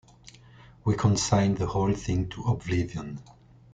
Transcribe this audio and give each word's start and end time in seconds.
We 0.83 0.95
consign 0.95 1.53
the 1.53 1.67
whole 1.67 1.93
thing 1.93 2.27
to 2.29 2.41
oblivion. 2.45 3.21